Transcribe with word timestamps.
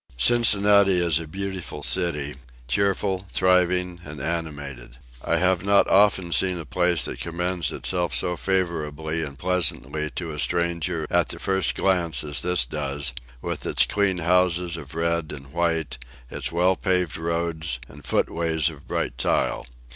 Cincinnati 0.17 0.97
is 0.99 1.19
a 1.19 1.27
beautiful 1.27 1.83
city; 1.83 2.33
cheerful, 2.67 3.23
thriving, 3.29 3.99
and 4.03 4.19
animated. 4.19 4.97
I 5.23 5.35
have 5.37 5.63
not 5.63 5.87
often 5.87 6.31
seen 6.31 6.57
a 6.57 6.65
place 6.65 7.05
that 7.05 7.19
commends 7.19 7.71
itself 7.71 8.11
so 8.15 8.35
favourably 8.35 9.21
and 9.21 9.37
pleasantly 9.37 10.09
to 10.15 10.31
a 10.31 10.39
stranger 10.39 11.05
at 11.11 11.29
the 11.29 11.37
first 11.37 11.75
glance 11.75 12.23
as 12.23 12.41
this 12.41 12.65
does: 12.65 13.13
with 13.43 13.63
its 13.67 13.85
clean 13.85 14.17
houses 14.17 14.75
of 14.75 14.95
red 14.95 15.31
and 15.31 15.53
white, 15.53 15.99
its 16.31 16.51
well 16.51 16.75
paved 16.75 17.15
roads, 17.17 17.79
and 17.87 18.03
foot 18.03 18.31
ways 18.31 18.71
of 18.71 18.87
bright 18.87 19.19
tile. 19.19 19.67